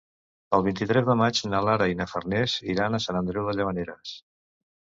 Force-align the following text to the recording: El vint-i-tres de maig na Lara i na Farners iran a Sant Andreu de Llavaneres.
El 0.57 0.63
vint-i-tres 0.67 1.05
de 1.09 1.15
maig 1.19 1.41
na 1.51 1.59
Lara 1.69 1.87
i 1.93 1.97
na 2.01 2.07
Farners 2.13 2.57
iran 2.75 2.99
a 2.99 3.01
Sant 3.07 3.21
Andreu 3.23 3.47
de 3.51 3.57
Llavaneres. 3.61 4.19